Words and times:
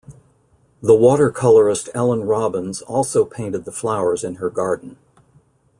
The 0.81 0.95
watercolorist 0.95 1.89
Ellen 1.93 2.23
Robbins 2.23 2.81
also 2.81 3.23
painted 3.23 3.65
the 3.65 3.71
flowers 3.71 4.23
in 4.23 4.37
her 4.37 4.49
garden. 4.49 4.97